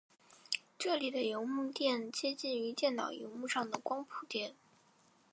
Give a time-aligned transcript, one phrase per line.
[0.79, 4.53] 这里的萤幕靛接近于电脑萤幕上的光谱靛。